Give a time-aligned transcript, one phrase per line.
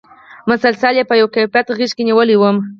[0.49, 2.57] مسلسل یې په یوه کیفیت غېږ کې نېولی وم.